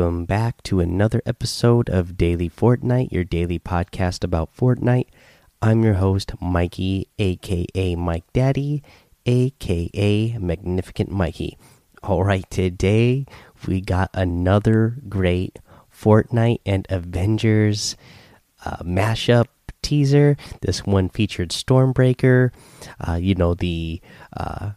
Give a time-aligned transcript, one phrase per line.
[0.00, 5.08] Welcome back to another episode of Daily Fortnite, your daily podcast about Fortnite.
[5.60, 8.82] I'm your host, Mikey, aka Mike Daddy,
[9.26, 11.58] aka Magnificent Mikey.
[12.02, 13.26] All right, today
[13.66, 15.58] we got another great
[15.94, 17.94] Fortnite and Avengers
[18.64, 19.48] uh, mashup
[19.82, 20.38] teaser.
[20.62, 22.52] This one featured Stormbreaker,
[23.06, 24.00] uh, you know, the
[24.34, 24.70] uh,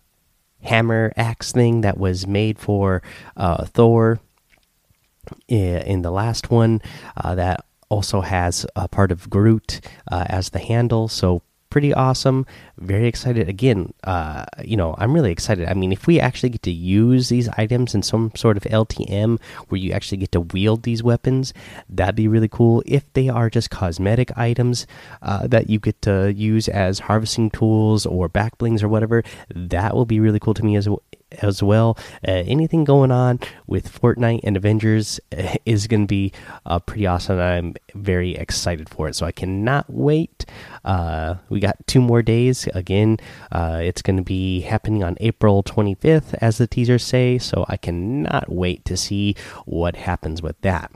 [0.63, 3.01] hammer axe thing that was made for
[3.37, 4.19] uh, Thor
[5.47, 6.81] in the last one.
[7.17, 11.07] Uh, that also has a part of Groot uh, as the handle.
[11.07, 12.45] So pretty awesome.
[12.77, 13.49] Very excited.
[13.49, 15.67] Again, uh, you know, I'm really excited.
[15.67, 19.41] I mean, if we actually get to use these items in some sort of LTM
[19.69, 21.51] where you actually get to wield these weapons,
[21.89, 22.83] that'd be really cool.
[22.85, 24.85] If they are just cosmetic items
[25.23, 29.23] uh, that you get to use as harvesting tools or backblings or whatever,
[29.55, 31.01] that will be really cool to me as well
[31.41, 31.97] as well.
[32.27, 36.31] Uh, anything going on with Fortnite and Avengers uh, is going to be
[36.65, 37.39] uh, pretty awesome.
[37.39, 39.15] I'm very excited for it.
[39.15, 40.45] So I cannot wait.
[40.85, 42.67] Uh, we got two more days.
[42.73, 43.17] Again,
[43.51, 47.37] uh, it's going to be happening on April 25th, as the teasers say.
[47.37, 50.91] So I cannot wait to see what happens with that.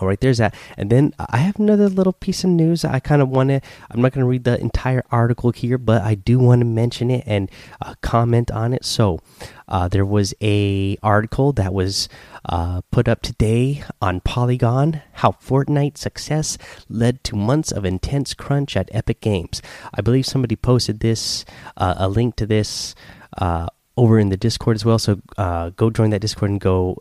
[0.00, 0.54] All right, there's that.
[0.78, 2.84] And then I have another little piece of news.
[2.84, 6.02] I kind of want to, I'm not going to read the entire article here, but
[6.02, 7.50] I do want to mention it and
[7.82, 8.84] uh, comment on it.
[8.84, 9.20] So,
[9.68, 12.08] uh, there was a article that was
[12.46, 18.76] uh, put up today on Polygon how Fortnite success led to months of intense crunch
[18.76, 19.62] at Epic Games.
[19.94, 21.44] I believe somebody posted this,
[21.76, 22.94] uh, a link to this
[23.38, 24.98] uh, over in the Discord as well.
[24.98, 26.96] So uh, go join that Discord and go,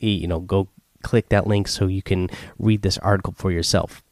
[0.00, 0.68] you know, go
[1.02, 2.28] click that link so you can
[2.58, 4.02] read this article for yourself.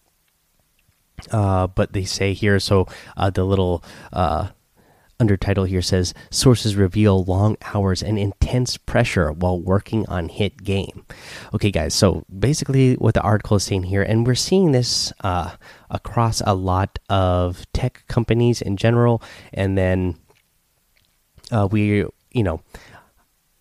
[1.30, 4.48] Uh, but they say here, so uh, the little uh,
[5.18, 11.04] undertitle here says sources reveal long hours and intense pressure while working on hit game.
[11.54, 15.56] Okay, guys, so basically what the article is saying here, and we're seeing this uh,
[15.90, 19.22] across a lot of tech companies in general,
[19.54, 20.16] and then
[21.50, 22.60] uh, we, you know,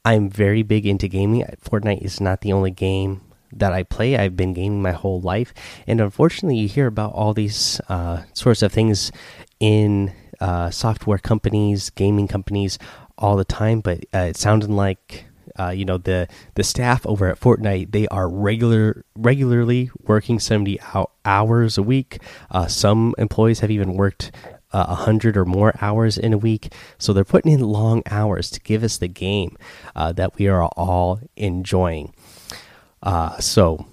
[0.05, 1.43] I'm very big into gaming.
[1.63, 3.21] Fortnite is not the only game
[3.51, 4.15] that I play.
[4.17, 5.51] I've been gaming my whole life,
[5.87, 9.11] and unfortunately, you hear about all these uh, sorts of things
[9.59, 12.77] in uh, software companies, gaming companies,
[13.17, 13.79] all the time.
[13.79, 15.25] But uh, it sounded like
[15.57, 20.79] uh, you know the the staff over at Fortnite they are regular regularly working seventy
[21.25, 22.19] hours a week.
[22.51, 24.31] Uh, some employees have even worked
[24.75, 26.73] uh, 100 or more hours in a week.
[26.97, 29.57] So they're putting in long hours to give us the game
[29.95, 32.13] uh, that we are all enjoying.
[33.01, 33.85] Uh, so,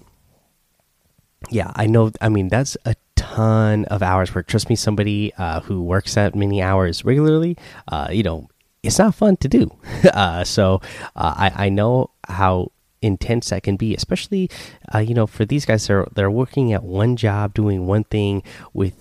[1.50, 2.10] yeah, I know.
[2.20, 4.48] I mean, that's a ton of hours work.
[4.48, 7.56] Trust me, somebody uh, who works that many hours regularly,
[7.86, 8.48] uh, you know,
[8.82, 9.70] it's not fun to do.
[10.12, 10.80] Uh, so
[11.14, 14.48] I, I know how intense that can be especially
[14.94, 18.42] uh, you know for these guys they're they're working at one job doing one thing
[18.72, 18.94] with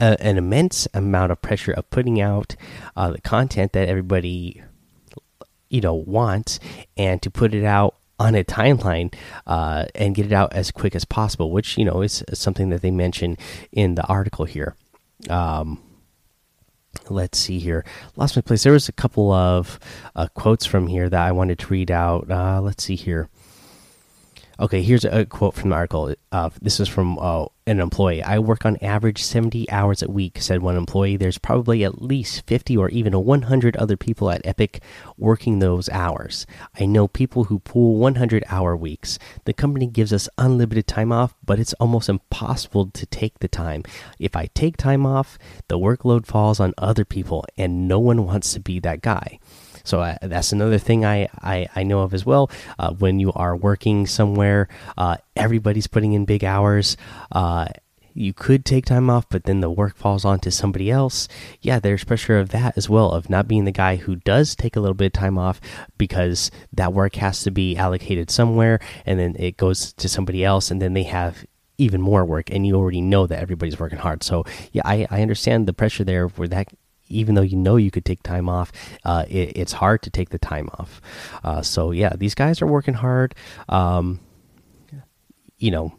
[0.00, 2.54] an immense amount of pressure of putting out
[2.96, 4.62] uh, the content that everybody
[5.68, 6.60] you know wants
[6.96, 9.14] and to put it out on a timeline
[9.46, 12.82] uh, and get it out as quick as possible which you know is something that
[12.82, 13.36] they mention
[13.72, 14.74] in the article here.
[15.28, 15.82] Um,
[17.08, 17.84] let's see here.
[18.16, 18.62] Lost my place.
[18.62, 19.78] There was a couple of
[20.14, 22.30] uh, quotes from here that i wanted to read out.
[22.30, 23.28] Uh, let's see here
[24.60, 28.22] okay here's a quote from the article uh, this is from uh, an employee.
[28.22, 31.16] I work on average 70 hours a week said one employee.
[31.16, 34.80] There's probably at least 50 or even 100 other people at epic
[35.18, 36.46] working those hours.
[36.80, 39.18] I know people who pull 100 hour weeks.
[39.44, 43.82] The company gives us unlimited time off but it's almost impossible to take the time.
[44.18, 48.54] If i take time off the workload falls on other people and no one wants
[48.54, 49.38] to be that guy
[49.88, 52.50] so uh, that's another thing I, I, I know of as well.
[52.78, 56.96] Uh, when you are working somewhere, uh, everybody's putting in big hours.
[57.32, 57.68] Uh,
[58.14, 61.28] you could take time off, but then the work falls onto somebody else.
[61.60, 64.74] Yeah, there's pressure of that as well, of not being the guy who does take
[64.74, 65.60] a little bit of time off
[65.96, 70.70] because that work has to be allocated somewhere, and then it goes to somebody else,
[70.70, 71.46] and then they have
[71.78, 74.24] even more work, and you already know that everybody's working hard.
[74.24, 76.68] So yeah, I, I understand the pressure there where that
[77.08, 78.72] even though you know you could take time off,
[79.04, 81.00] uh, it, it's hard to take the time off.
[81.44, 83.34] Uh, so yeah, these guys are working hard.
[83.68, 84.20] Um,
[85.58, 85.92] you know,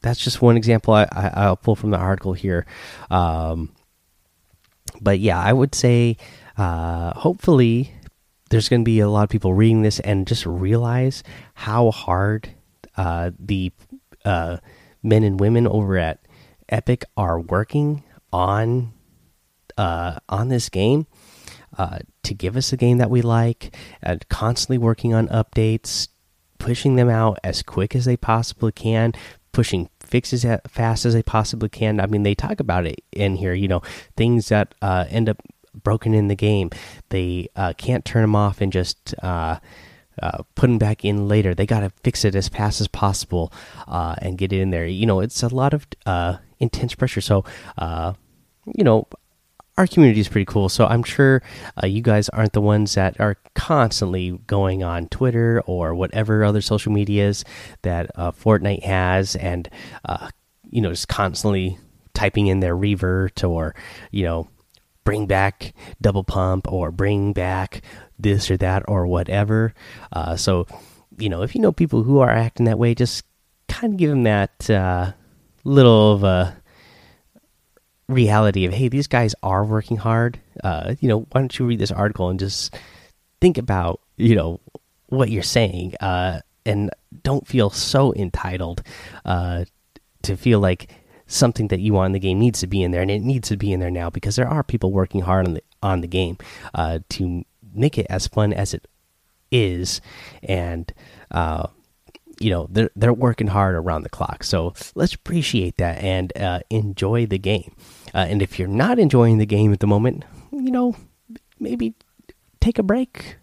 [0.00, 2.66] that's just one example I, will pull from the article here.
[3.10, 3.74] Um,
[5.00, 6.16] but yeah, I would say
[6.56, 7.94] uh, hopefully
[8.50, 11.22] there's going to be a lot of people reading this and just realize
[11.54, 12.50] how hard
[12.96, 13.72] uh, the
[14.24, 14.58] uh,
[15.02, 16.20] men and women over at
[16.68, 18.92] Epic are working on
[19.82, 21.06] uh, on this game
[21.78, 26.08] uh, to give us a game that we like, and constantly working on updates
[26.62, 29.12] pushing them out as quick as they possibly can,
[29.50, 31.98] pushing fixes as fast as they possibly can.
[31.98, 33.82] I mean, they talk about it in here, you know,
[34.16, 35.42] things that uh, end up
[35.74, 36.70] broken in the game.
[37.08, 39.58] They uh, can't turn them off and just uh,
[40.22, 41.52] uh, put them back in later.
[41.52, 43.52] They got to fix it as fast as possible
[43.88, 44.86] uh, and get it in there.
[44.86, 47.20] You know, it's a lot of uh, intense pressure.
[47.20, 47.44] So,
[47.76, 48.12] uh,
[48.76, 49.08] you know,
[49.78, 50.68] our community is pretty cool.
[50.68, 51.42] So I'm sure
[51.82, 56.60] uh, you guys aren't the ones that are constantly going on Twitter or whatever other
[56.60, 57.44] social medias
[57.82, 59.68] that uh, Fortnite has, and
[60.04, 60.28] uh,
[60.70, 61.78] you know just constantly
[62.14, 63.74] typing in their revert or
[64.10, 64.48] you know
[65.04, 67.82] bring back double pump or bring back
[68.18, 69.74] this or that or whatever.
[70.12, 70.66] Uh, so
[71.18, 73.24] you know if you know people who are acting that way, just
[73.68, 75.12] kind of give them that uh,
[75.64, 76.61] little of a
[78.12, 80.40] reality of hey these guys are working hard.
[80.62, 82.74] Uh you know why don't you read this article and just
[83.40, 84.60] think about you know
[85.06, 86.90] what you're saying uh and
[87.22, 88.82] don't feel so entitled
[89.24, 89.64] uh
[90.22, 90.94] to feel like
[91.26, 93.48] something that you want in the game needs to be in there and it needs
[93.48, 96.06] to be in there now because there are people working hard on the on the
[96.06, 96.38] game
[96.74, 97.44] uh to
[97.74, 98.86] make it as fun as it
[99.50, 100.00] is.
[100.42, 100.92] And
[101.30, 101.66] uh
[102.40, 104.44] you know they're they're working hard around the clock.
[104.44, 107.74] So let's appreciate that and uh, enjoy the game
[108.14, 110.94] uh, and if you're not enjoying the game at the moment you know
[111.58, 111.94] maybe
[112.60, 113.36] take a break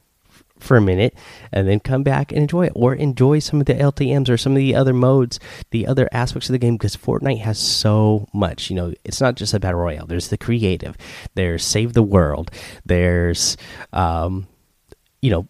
[0.60, 1.16] for a minute
[1.51, 4.54] and then come back and enjoy it or enjoy some of the LTMs or some
[4.54, 5.39] of the other modes
[5.71, 9.36] the other aspects of the game because Fortnite has so much you know it's not
[9.36, 10.06] just a battle royale.
[10.06, 10.98] There's the creative
[11.36, 12.51] there's save the world
[12.86, 13.57] there's
[13.94, 14.48] um
[15.22, 15.48] you know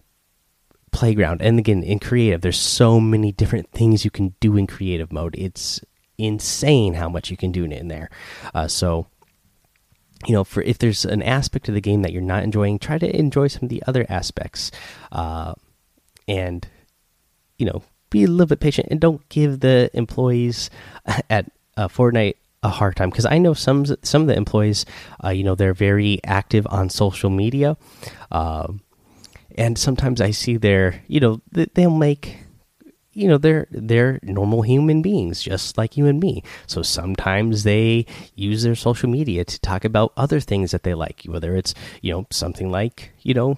[0.92, 5.12] playground and again in creative there's so many different things you can do in creative
[5.12, 5.36] mode.
[5.38, 5.81] It's
[6.19, 8.10] insane how much you can do in there.
[8.54, 9.07] Uh, so
[10.27, 12.98] you know for if there's an aspect of the game that you're not enjoying try
[12.98, 14.69] to enjoy some of the other aspects
[15.13, 15.54] uh,
[16.27, 16.68] and
[17.57, 20.69] you know be a little bit patient and don't give the employees
[21.30, 23.10] at uh, Fortnite a hard time.
[23.10, 24.86] Because I know some some of the employees,
[25.24, 27.77] uh, you know, they're very active on social media,
[28.31, 28.81] um,
[29.57, 32.38] and sometimes I see their, you know, they'll make,
[33.19, 36.42] you know, they're they're normal human beings just like you and me.
[36.68, 38.06] So sometimes they
[38.36, 42.13] use their social media to talk about other things that they like, whether it's you
[42.13, 43.57] know something like you know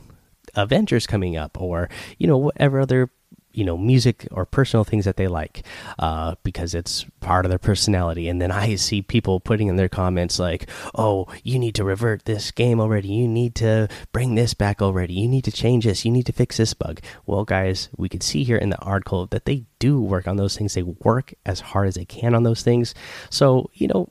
[0.56, 3.12] Avengers coming up or you know whatever other
[3.54, 5.64] you know music or personal things that they like
[6.00, 8.28] uh, because it's part of their personality.
[8.28, 12.26] And then i see people putting in their comments like oh you need to revert
[12.26, 13.10] this game already.
[13.10, 15.14] You need to bring this back already.
[15.14, 16.06] You need to change this.
[16.06, 17.02] You need to fix this bug.
[17.26, 20.58] Well guys we could see here in the article that they do work on those
[20.58, 20.74] things.
[20.74, 22.94] They work as hard as they can on those things.
[23.30, 24.10] So you know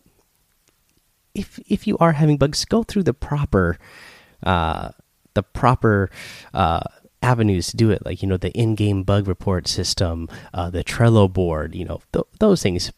[1.34, 3.78] if if you are having bugs go through the proper
[4.42, 4.90] uh
[5.34, 6.10] the proper
[6.52, 6.82] uh
[7.22, 11.30] avenues to do it like you know the in-game bug report system uh, the trello
[11.30, 12.92] board you know th those things.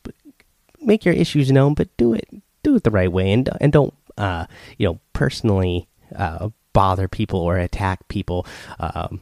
[0.81, 2.29] Make your issues known but do it
[2.63, 4.47] do it the right way and and don't uh,
[4.79, 8.47] you know personally uh, bother people or attack people.
[8.79, 9.21] Um,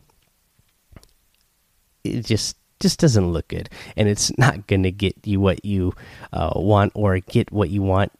[2.04, 3.69] it just just doesn't look good.
[3.97, 5.95] And it's not going to get you what you
[6.33, 8.12] uh, want or get what you want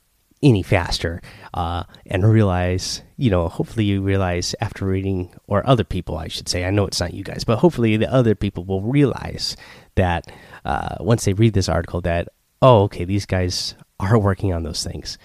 [0.43, 1.21] any faster
[1.53, 6.49] uh, and realize you know hopefully you realize after reading or other people i should
[6.49, 9.55] say i know it's not you guys but hopefully the other people will realize
[9.97, 10.31] that
[10.65, 12.29] uh, once they read this article that
[12.63, 15.19] oh okay these guys are working on those things.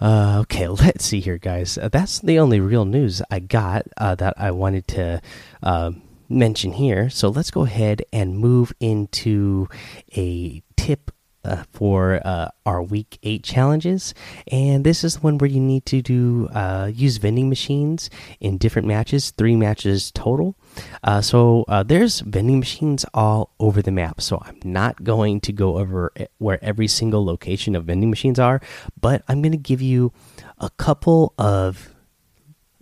[0.00, 1.78] Uh, okay let's see here guys.
[1.78, 5.20] Uh, that's the only real news i got uh, that i wanted to
[5.62, 5.90] uh,
[6.28, 7.10] mention here.
[7.10, 9.68] So let's go ahead and move into
[10.16, 11.10] a tip
[11.44, 14.14] uh, for uh, our week eight challenges,
[14.50, 18.10] and this is the one where you need to do uh, use vending machines
[18.40, 20.56] in different matches, three matches total.
[21.02, 24.20] Uh, so uh, there's vending machines all over the map.
[24.20, 28.60] So I'm not going to go over where every single location of vending machines are,
[29.00, 30.12] but I'm going to give you
[30.58, 31.94] a couple of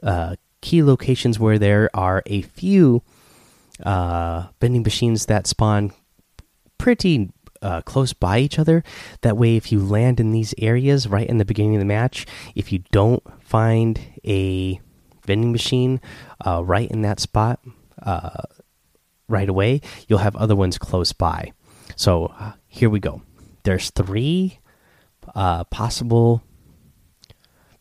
[0.02, 3.02] uh, key locations where there are a few
[3.84, 5.92] vending machines that spawn
[6.78, 7.30] pretty
[7.62, 8.82] uh, close by each other.
[9.22, 12.26] That way, if you land in these areas right in the beginning of the match,
[12.54, 14.80] if you don't find a
[15.24, 16.00] vending machine
[16.44, 17.60] uh, right in that spot
[18.02, 18.42] uh,
[19.28, 21.52] right away, you'll have other ones close by.
[21.96, 22.34] So
[22.66, 23.22] here we go.
[23.62, 24.58] There's three
[25.34, 26.42] uh, possible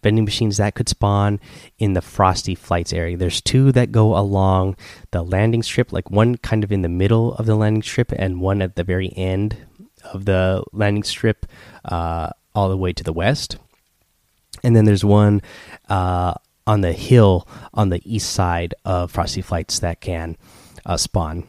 [0.03, 1.39] vending machines that could spawn
[1.77, 4.75] in the frosty flights area there's two that go along
[5.11, 8.41] the landing strip like one kind of in the middle of the landing strip and
[8.41, 9.55] one at the very end
[10.03, 11.45] of the landing strip
[11.85, 13.57] uh, all the way to the west.
[14.63, 15.41] And then there's one
[15.89, 16.33] uh,
[16.67, 20.37] on the hill on the east side of Frosty Flights that can
[20.85, 21.47] uh, spawn.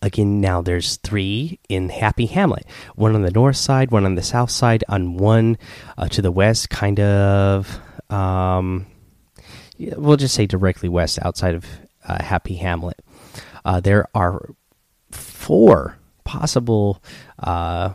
[0.00, 2.64] again now there's three in happy hamlet
[2.94, 5.58] one on the north side one on the south side on one
[6.10, 7.78] to the west kind of
[8.10, 8.86] um,
[9.78, 11.66] we'll just say directly west outside of
[12.06, 12.98] uh, happy hamlet
[13.64, 14.50] uh, there are
[15.10, 17.02] four possible
[17.38, 17.92] uh,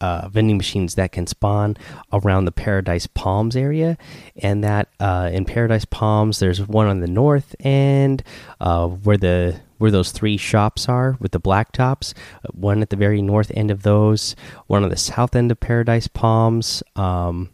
[0.00, 1.76] uh, vending machines that can spawn
[2.12, 3.96] around the Paradise Palms area,
[4.36, 8.22] and that uh, in Paradise Palms there's one on the north end
[8.60, 12.14] uh, where the where those three shops are with the black tops.
[12.52, 14.36] One at the very north end of those,
[14.66, 17.50] one on the south end of Paradise Palms, um,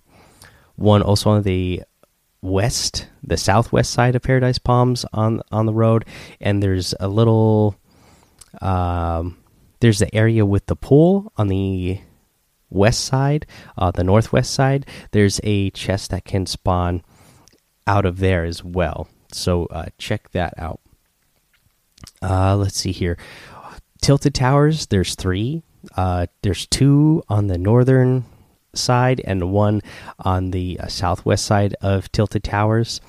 [0.76, 1.82] one also on the
[2.42, 6.04] west, the southwest side of Paradise Palms on on the road,
[6.40, 7.76] and there's a little.
[8.60, 9.38] Um,
[9.80, 12.00] there's the area with the pool on the
[12.70, 17.02] west side, uh, the northwest side, there's a chest that can spawn
[17.86, 19.08] out of there as well.
[19.32, 20.80] So uh, check that out.
[22.22, 23.18] Uh, let's see here.
[24.00, 25.62] Tilted Towers, there's three.
[25.96, 28.24] Uh, there's two on the northern
[28.74, 29.80] side and one
[30.18, 33.00] on the uh, southwest side of Tilted Towers.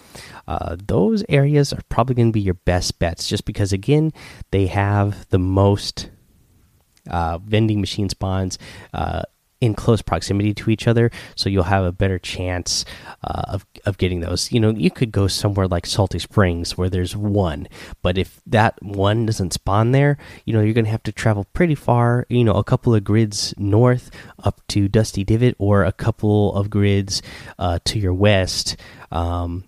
[0.47, 4.11] Uh, those areas are probably going to be your best bets just because, again,
[4.51, 6.09] they have the most
[7.09, 8.57] uh, vending machine spawns
[9.61, 12.83] in close proximity to each other, so you'll have a better chance
[13.23, 14.51] uh, of of getting those.
[14.51, 17.67] You know, you could go somewhere like Salty Springs where there's one,
[18.01, 21.75] but if that one doesn't spawn there, you know, you're gonna have to travel pretty
[21.75, 22.25] far.
[22.29, 24.09] You know, a couple of grids north
[24.43, 27.21] up to Dusty Divot, or a couple of grids
[27.59, 28.75] uh, to your west.
[29.11, 29.65] Um,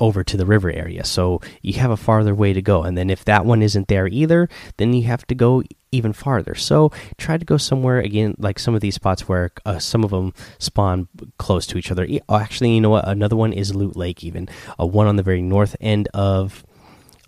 [0.00, 1.04] over to the river area.
[1.04, 2.82] So you have a farther way to go.
[2.82, 6.54] And then if that one isn't there either, then you have to go even farther.
[6.54, 10.10] So try to go somewhere again, like some of these spots where uh, some of
[10.10, 11.08] them spawn
[11.38, 12.08] close to each other.
[12.28, 13.06] Oh, actually, you know what?
[13.06, 14.48] Another one is Loot Lake, even
[14.80, 16.64] uh, one on the very north end of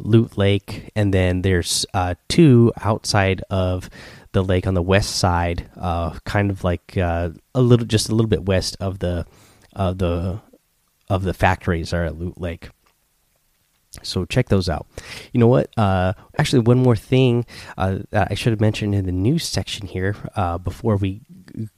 [0.01, 3.89] Loot Lake, and then there's uh, two outside of
[4.33, 8.15] the lake on the west side, uh, kind of like uh, a little, just a
[8.15, 9.25] little bit west of the
[9.75, 10.41] of the
[11.09, 12.71] of the factories are at Loot Lake.
[14.03, 14.87] So check those out.
[15.33, 15.71] You know what?
[15.77, 17.47] Uh, actually, one more thing
[17.79, 21.21] uh, that I should have mentioned in the news section here uh, before we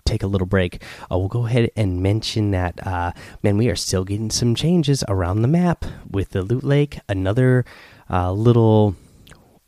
[0.05, 0.83] take a little break.
[1.11, 5.05] Uh, we'll go ahead and mention that, uh, man, we are still getting some changes
[5.09, 6.99] around the map with the Loot Lake.
[7.09, 7.65] Another
[8.11, 8.97] uh, little,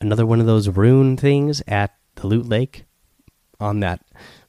[0.01, 2.85] another one of those rune things at the Loot Lake
[3.61, 4.01] on that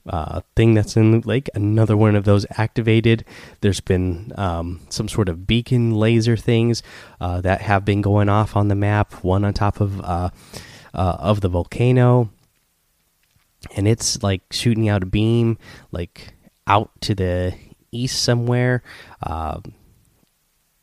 [0.08, 1.50] uh, thing that's in Loot Lake.
[1.53, 3.25] Another one of those activated.
[3.62, 6.82] There's been um, some sort of beacon laser things
[7.20, 9.24] uh, that have been going off on the map.
[9.24, 10.29] One on top of uh,
[10.94, 12.32] uh of the volcano,
[13.75, 15.58] and it's like shooting out a beam
[15.91, 16.34] like
[16.65, 17.53] out to the
[17.91, 18.84] east somewhere.
[19.24, 19.74] Um,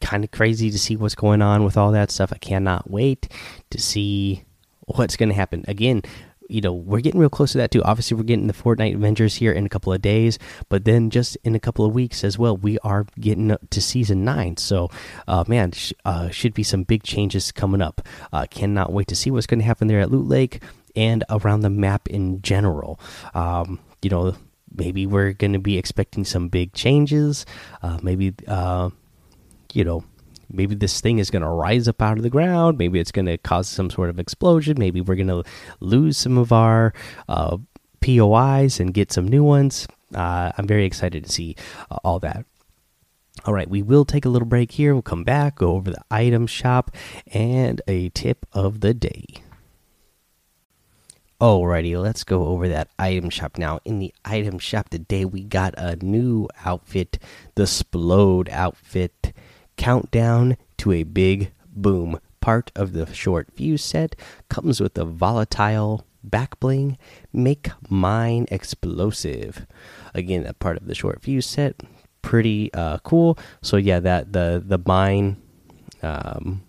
[0.00, 2.32] kind of crazy to see what's going on with all that stuff.
[2.32, 3.28] I cannot wait
[3.70, 4.44] to see
[4.86, 5.64] what's going to happen.
[5.66, 6.02] Again,
[6.48, 7.82] you know we're getting real close to that too.
[7.82, 10.38] Obviously we're getting the fortnite avengers here in a couple of days
[10.68, 14.24] but then just in a couple of weeks as well we are getting to season
[14.24, 14.56] nine.
[14.56, 14.90] So
[15.26, 18.06] uh, man sh uh, should be some big changes coming up.
[18.32, 20.62] Uh, cannot wait to see what's going to happen there at loot lake
[20.94, 23.00] and around the map in general.
[23.34, 24.36] Um, you know
[24.74, 27.46] maybe we're going to be expecting some big changes.
[27.82, 28.90] Uh, maybe uh,
[29.72, 30.04] you know
[30.50, 32.78] maybe this thing is going to rise up out of the ground.
[32.78, 34.76] Maybe it's going to cause some sort of explosion.
[34.78, 35.44] Maybe we're going to
[35.80, 36.92] lose some of our
[37.28, 37.58] uh,
[38.00, 39.86] POIs and get some new ones.
[40.14, 41.56] Uh, I'm very excited to see
[41.90, 42.44] uh, all that.
[43.44, 44.94] All right, we will take a little break here.
[44.94, 46.90] We'll come back, go over the item shop,
[47.32, 49.24] and a tip of the day.
[51.38, 53.78] Alrighty, let's go over that item shop now.
[53.84, 57.18] In the item shop today, we got a new outfit,
[57.56, 59.34] the Splode outfit.
[59.76, 62.20] Countdown to a Big Boom.
[62.40, 64.14] Part of the short fuse set
[64.48, 66.96] comes with a volatile back bling.
[67.32, 69.66] Make mine explosive.
[70.14, 71.80] Again, a part of the short fuse set.
[72.22, 73.38] Pretty uh, cool.
[73.62, 75.42] So yeah, that the the mine
[76.02, 76.62] um,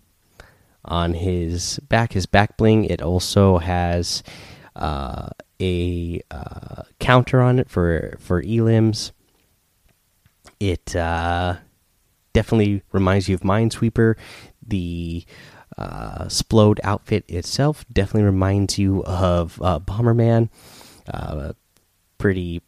[0.85, 2.85] on his back, his back bling.
[2.85, 4.23] It also has
[4.75, 9.11] uh, a uh, counter on it for for elims.
[10.59, 11.57] It uh,
[12.37, 14.13] definitely reminds you of Minesweeper.
[14.61, 15.25] The
[15.75, 20.49] uh, Splode outfit itself definitely reminds you of uh, Bomberman.
[21.11, 21.53] Uh,
[22.19, 22.61] pretty,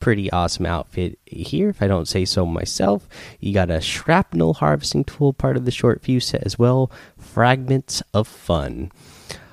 [0.00, 3.08] pretty awesome outfit here, if I don't say so myself.
[3.38, 6.90] You got a shrapnel harvesting tool, part of the short fuse set as well.
[7.16, 8.90] Fragments of fun.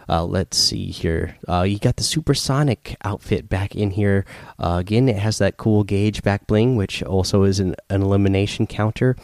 [0.07, 1.37] Uh, let's see here.
[1.47, 4.25] Uh, you got the supersonic outfit back in here.
[4.59, 8.67] Uh, again, it has that cool gauge back bling, which also is an, an elimination
[8.67, 9.15] counter.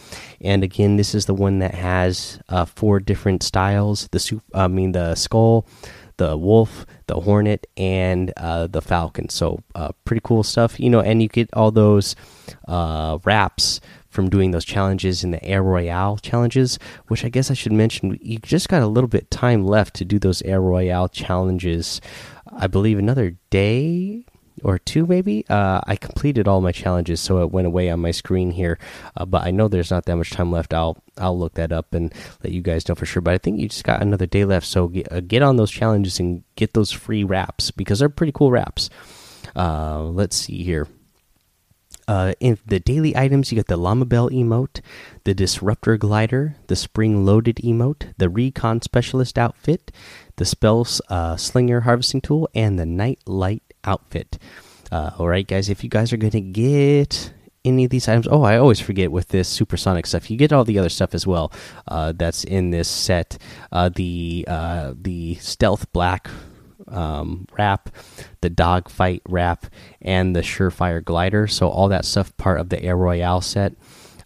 [0.42, 4.08] And again, this is the one that has uh, four different styles.
[4.12, 5.68] The soup, I mean the skull,
[6.18, 9.30] the wolf, the hornet, and uh, the falcon.
[9.30, 11.02] So uh, pretty cool stuff, you know.
[11.02, 12.16] And you get all those
[12.68, 17.72] wraps from doing those challenges in the Air Royale challenges, which I guess I should
[17.72, 18.20] mention.
[18.22, 22.02] You just got a little bit time left to do those Air Royale challenges.
[22.52, 24.26] I believe another day
[24.64, 25.46] or two, maybe.
[25.50, 28.78] Uh, I completed all my challenges, so it went away on my screen here.
[29.16, 30.74] Uh, but I know there's not that much time left.
[30.74, 32.14] I'll I'll look that up and
[32.44, 33.22] let you guys know for sure.
[33.22, 35.72] But I think you just got another day left, so get, uh, get on those
[35.72, 38.90] challenges and get those free wraps because they're pretty cool wraps.
[39.56, 40.88] Uh, let's see here.
[42.10, 44.82] Uh, in the daily items, you got the Llama Bell emote,
[45.26, 49.92] the Disruptor Glider, the Spring Loaded emote, the Recon Specialist outfit,
[50.38, 54.40] the Spells uh, Slinger Harvesting Tool, and the Night Light outfit.
[54.92, 57.32] Uh, all right, guys, if you guys are going to get
[57.64, 60.32] any of these items, oh, I always forget with this supersonic stuff.
[60.32, 61.54] You get all the other stuff as well.
[61.88, 63.38] Uh, that's in this set.
[63.72, 66.28] Uh, the uh, the Stealth Black
[66.90, 67.90] um, wrap,
[68.42, 69.66] the dogfight wrap,
[70.02, 71.48] and the surefire glider.
[71.48, 73.74] So all that stuff part of the Air Royale set.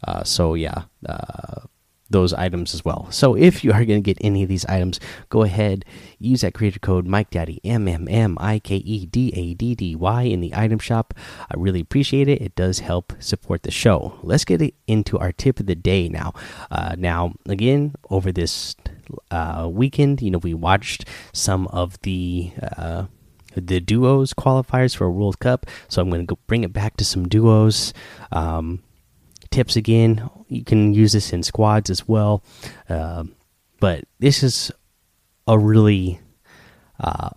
[0.05, 1.62] Uh, so yeah, uh,
[2.10, 3.07] those items as well.
[3.12, 5.86] So if you are going to get any of these items, go ahead
[6.19, 9.75] use that creator code Mike Daddy M M M I K E D A D
[9.75, 11.13] D Y in the item shop.
[11.50, 12.41] I really appreciate it.
[12.41, 14.19] It does help support the show.
[14.24, 16.33] Let's get into our tip of the day now.
[16.72, 18.75] Uh, now again over this
[19.31, 22.51] uh, weekend, you know we watched some of the.
[22.77, 23.05] Uh,
[23.55, 26.98] the duos qualifiers for a World Cup, so I'm going to go bring it back
[26.98, 27.93] to some duos.
[28.31, 28.81] Um,
[29.53, 30.29] tips again.
[30.48, 32.43] You can use this in squads as well.
[32.89, 33.25] Uh,
[33.79, 34.71] but this is
[35.47, 36.19] a really
[36.99, 37.30] uh,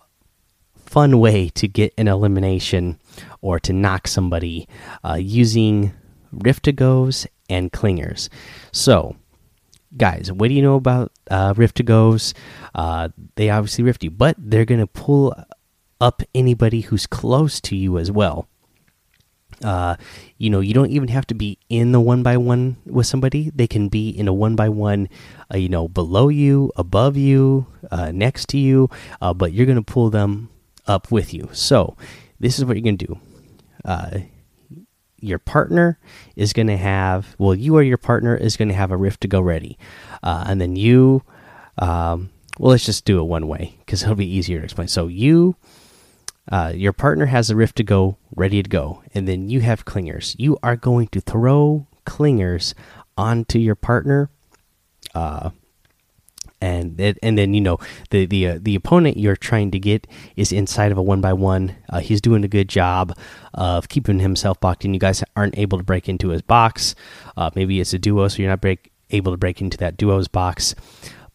[0.75, 2.99] fun way to get an elimination
[3.41, 4.67] or to knock somebody
[5.05, 5.93] uh, using
[6.31, 8.29] rift-to-goes and clingers.
[8.71, 9.15] So,
[9.95, 12.33] guys, what do you know about uh, rift-to-goes?
[12.73, 15.35] Uh, they obviously rift you, but they're going to pull
[16.01, 18.47] up anybody who's close to you as well
[19.63, 19.95] uh,
[20.37, 23.51] you know, you don't even have to be in the one by one with somebody.
[23.53, 25.09] They can be in a one by one,
[25.51, 28.89] uh, you know, below you, above you, uh, next to you,
[29.21, 30.49] uh, but you're going to pull them
[30.85, 31.49] up with you.
[31.53, 31.97] So,
[32.39, 33.19] this is what you're going to do.
[33.83, 34.19] Uh,
[35.19, 35.97] your partner
[36.35, 39.21] is going to have, well, you or your partner is going to have a rift
[39.21, 39.77] to go ready.
[40.21, 41.23] Uh, and then you,
[41.79, 44.87] um, well, let's just do it one way because it'll be easier to explain.
[44.87, 45.55] So, you
[46.51, 49.85] uh, your partner has a rift to go ready to go, and then you have
[49.85, 50.35] clingers.
[50.37, 52.73] You are going to throw clingers
[53.17, 54.29] onto your partner,
[55.13, 55.49] uh,
[56.61, 57.79] and it, and then you know
[58.11, 61.33] the the uh, the opponent you're trying to get is inside of a one by
[61.33, 61.75] one.
[62.01, 63.17] He's doing a good job
[63.53, 64.93] of keeping himself boxed in.
[64.93, 66.95] You guys aren't able to break into his box.
[67.35, 70.27] Uh, maybe it's a duo, so you're not break able to break into that duo's
[70.27, 70.75] box.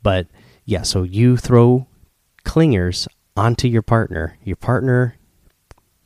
[0.03, 0.27] But
[0.65, 1.87] yeah, so you throw
[2.45, 4.39] clingers onto your partner.
[4.45, 5.17] Your partner,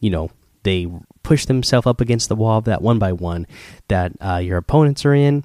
[0.00, 0.30] you know,
[0.62, 0.86] they
[1.22, 3.46] push themselves up against the wall of that one by one
[3.88, 5.44] that uh, your opponents are in.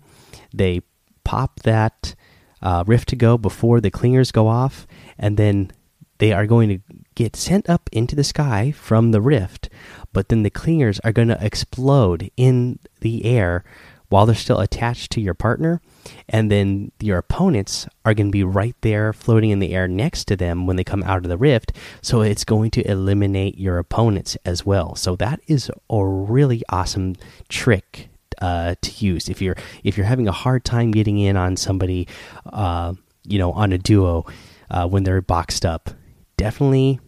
[0.53, 0.81] They
[1.23, 2.15] pop that
[2.61, 4.85] uh, rift to go before the clingers go off,
[5.17, 5.71] and then
[6.19, 6.79] they are going to
[7.15, 9.69] get sent up into the sky from the rift.
[10.13, 13.63] But then the clingers are going to explode in the air
[14.12, 15.82] while they're still attached to your partner
[16.28, 20.26] and then your opponents are going to be right there floating in the air next
[20.26, 21.71] to them when they come out of the rift.
[22.02, 24.95] So it's going to eliminate your opponents as well.
[24.95, 27.15] So that is a really awesome
[27.47, 28.10] trick
[28.41, 29.30] uh, to use.
[29.30, 32.06] If you're if you're having a hard time getting in on somebody
[32.52, 32.93] uh,
[33.24, 34.26] you know on a duo
[34.69, 35.89] uh, when they're boxed up
[36.36, 37.00] definitely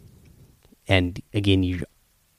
[0.88, 1.84] and again you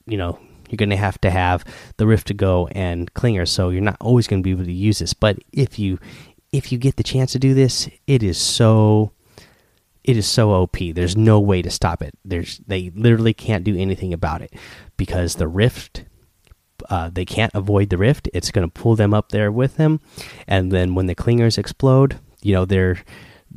[0.07, 0.38] you know
[0.74, 1.64] you're going to have to have
[1.98, 4.72] the rift to go and clinger so you're not always going to be able to
[4.72, 5.14] use this.
[5.14, 6.00] But if you
[6.52, 9.12] if you get the chance to do this it is so
[10.02, 12.18] it is so op there's no way to stop it.
[12.24, 14.52] There's they literally can't do anything about it
[14.96, 16.04] because the rift
[16.90, 18.28] uh, they can't avoid the rift.
[18.34, 20.00] It's going to pull them up there with them
[20.48, 22.98] and then when the clingers explode you know they're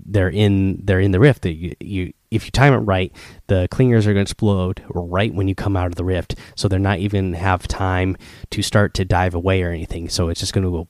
[0.06, 1.46] they're in they're in the rift.
[1.46, 3.12] You, you if you time it right,
[3.48, 6.36] the clingers are going to explode right when you come out of the rift.
[6.56, 8.18] So they're not even have time
[8.52, 10.10] to start to dive away or anything.
[10.10, 10.88] So it's just going to go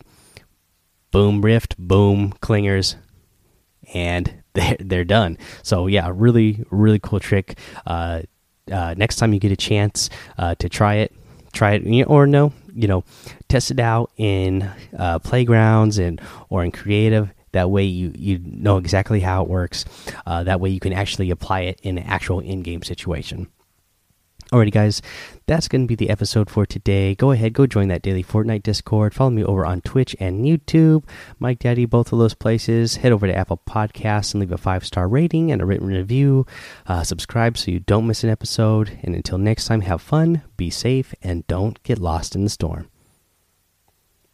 [1.12, 2.96] boom rift, boom clingers,
[3.94, 5.38] and they're they're done.
[5.64, 7.60] So yeah, really really cool trick.
[7.86, 8.24] Uh,
[8.72, 11.14] uh, next time you get a chance uh, to try it,
[11.54, 13.04] try it or no, you know,
[13.48, 16.20] test it out in uh, playgrounds and
[16.50, 19.86] or in creative That way, you you know exactly how it works.
[20.26, 23.48] Uh, that way, you can actually apply it in an actual in-game situation.
[24.52, 25.02] Alrighty, guys,
[25.46, 27.16] that's going to be the episode for today.
[27.16, 29.14] Go ahead, go join that daily Fortnite Discord.
[29.14, 31.04] Follow me over on Twitch and YouTube.
[31.38, 32.96] Mike Daddy, both of those places.
[32.96, 36.46] Head over to Apple Podcasts and leave a five star rating and a written review.
[36.86, 38.98] Uh, subscribe so you don't miss an episode.
[39.04, 42.90] And until next time, have fun, be safe, and don't get lost in the storm.